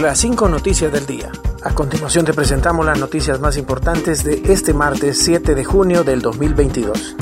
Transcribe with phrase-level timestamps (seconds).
[0.00, 1.30] Las cinco noticias del día.
[1.62, 6.22] A continuación te presentamos las noticias más importantes de este martes 7 de junio del
[6.22, 7.16] 2022.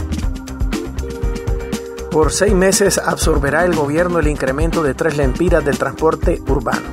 [2.13, 6.87] Por seis meses absorberá el gobierno el incremento de tres lempiras del transporte urbano.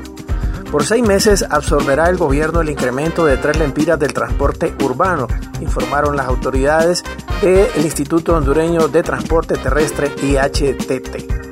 [0.71, 5.27] Por seis meses absorberá el gobierno el incremento de tres lempiras del transporte urbano,
[5.61, 7.03] informaron las autoridades
[7.43, 11.45] del Instituto Hondureño de Transporte Terrestre IHTT.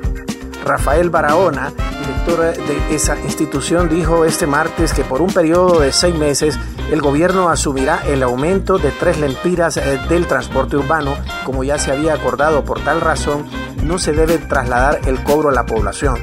[0.64, 1.72] Rafael Barahona,
[2.24, 6.58] director de esa institución, dijo este martes que por un periodo de seis meses
[6.90, 11.92] el gobierno asumirá el aumento de tres lempiras eh, del transporte urbano, como ya se
[11.92, 12.64] había acordado.
[12.64, 13.46] Por tal razón,
[13.82, 16.16] no se debe trasladar el cobro a la población.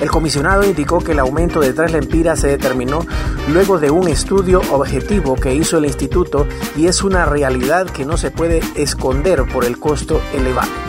[0.00, 3.04] El comisionado indicó que el aumento de tres lempiras se determinó
[3.52, 8.16] luego de un estudio objetivo que hizo el instituto y es una realidad que no
[8.16, 10.87] se puede esconder por el costo elevado.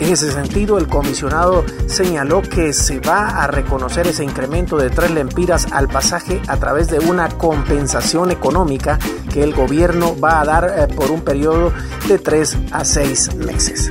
[0.00, 5.10] En ese sentido, el comisionado señaló que se va a reconocer ese incremento de tres
[5.10, 8.98] lempiras al pasaje a través de una compensación económica
[9.30, 11.74] que el gobierno va a dar eh, por un periodo
[12.08, 13.90] de tres a seis meses.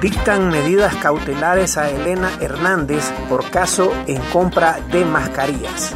[0.00, 5.94] Dictan medidas cautelares a Elena Hernández por caso en compra de mascarillas.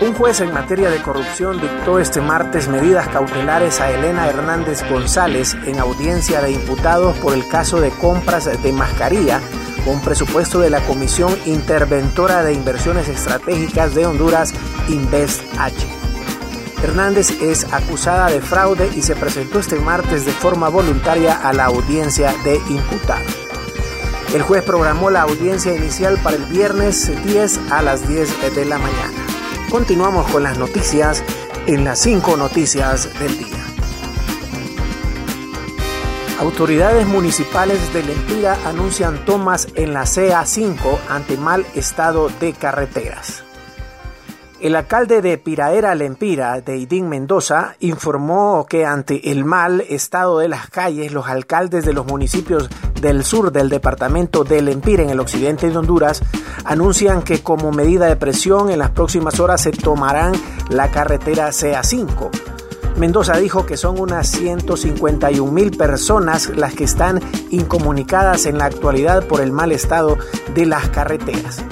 [0.00, 5.56] Un juez en materia de corrupción dictó este martes medidas cautelares a Elena Hernández González
[5.64, 9.40] en audiencia de imputados por el caso de compras de mascarilla
[9.84, 14.52] con presupuesto de la Comisión Interventora de Inversiones Estratégicas de Honduras,
[14.88, 15.86] Invest H.
[16.82, 21.66] Hernández es acusada de fraude y se presentó este martes de forma voluntaria a la
[21.66, 23.38] audiencia de imputados.
[24.34, 28.78] El juez programó la audiencia inicial para el viernes 10 a las 10 de la
[28.78, 29.23] mañana.
[29.74, 31.24] Continuamos con las noticias
[31.66, 33.64] en las cinco noticias del día.
[36.38, 43.42] Autoridades municipales de Lempira anuncian tomas en la CA5 ante mal estado de carreteras.
[44.64, 50.70] El alcalde de Piraera Lempira, Deidín Mendoza, informó que ante el mal estado de las
[50.70, 55.68] calles, los alcaldes de los municipios del sur del departamento de Lempira, en el occidente
[55.68, 56.22] de Honduras,
[56.64, 60.32] anuncian que como medida de presión en las próximas horas se tomarán
[60.70, 62.30] la carretera CA5.
[62.96, 67.20] Mendoza dijo que son unas 151 mil personas las que están
[67.50, 70.16] incomunicadas en la actualidad por el mal estado
[70.54, 71.62] de las carreteras.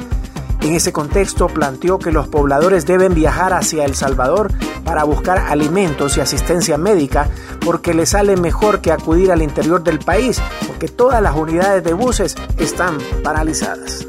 [0.63, 4.53] En ese contexto planteó que los pobladores deben viajar hacia El Salvador
[4.85, 7.29] para buscar alimentos y asistencia médica
[7.65, 11.95] porque les sale mejor que acudir al interior del país porque todas las unidades de
[11.95, 14.07] buses están paralizadas.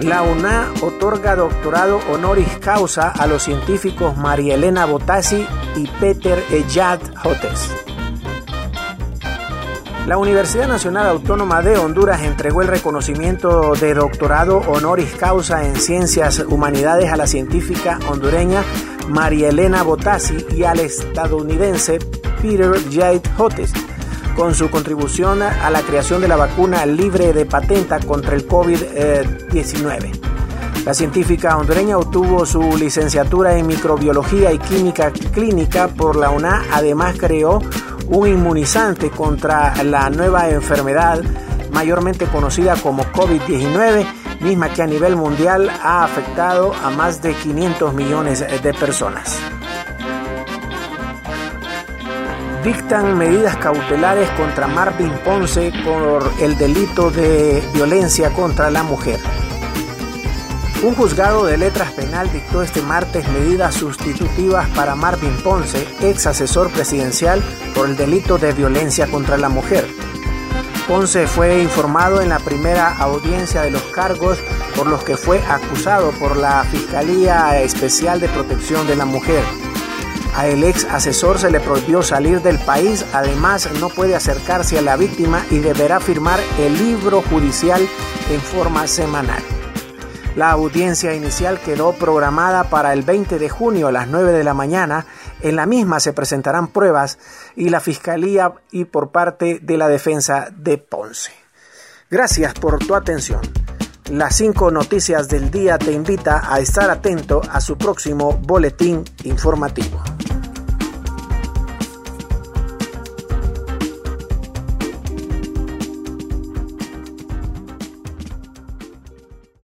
[0.00, 7.00] La UNA otorga doctorado honoris causa a los científicos María Elena Botassi y Peter Ejad
[7.24, 7.70] Hotes.
[10.06, 16.38] La Universidad Nacional Autónoma de Honduras entregó el reconocimiento de doctorado honoris causa en ciencias
[16.48, 18.62] humanidades a la científica hondureña
[19.08, 21.98] María Elena Botassi y al estadounidense
[22.40, 23.20] Peter J.
[23.36, 23.72] Hotes
[24.36, 30.12] con su contribución a la creación de la vacuna libre de patenta contra el COVID-19.
[30.84, 36.62] La científica hondureña obtuvo su licenciatura en microbiología y química clínica por la UNA.
[36.70, 37.60] Además creó
[38.08, 41.22] un inmunizante contra la nueva enfermedad
[41.76, 44.06] mayormente conocida como COVID-19,
[44.40, 49.38] misma que a nivel mundial ha afectado a más de 500 millones de personas.
[52.64, 59.20] Dictan medidas cautelares contra Marvin Ponce por el delito de violencia contra la mujer.
[60.86, 66.70] Un juzgado de letras penal dictó este martes medidas sustitutivas para Marvin Ponce, ex asesor
[66.70, 67.42] presidencial,
[67.74, 69.84] por el delito de violencia contra la mujer.
[70.86, 74.38] Ponce fue informado en la primera audiencia de los cargos
[74.76, 79.42] por los que fue acusado por la Fiscalía Especial de Protección de la Mujer.
[80.36, 84.82] A el ex asesor se le prohibió salir del país, además no puede acercarse a
[84.82, 87.80] la víctima y deberá firmar el libro judicial
[88.30, 89.42] en forma semanal.
[90.36, 94.52] La audiencia inicial quedó programada para el 20 de junio a las 9 de la
[94.52, 95.06] mañana.
[95.40, 97.18] En la misma se presentarán pruebas
[97.56, 101.32] y la Fiscalía y por parte de la defensa de Ponce.
[102.10, 103.40] Gracias por tu atención.
[104.10, 110.15] Las cinco noticias del día te invita a estar atento a su próximo boletín informativo.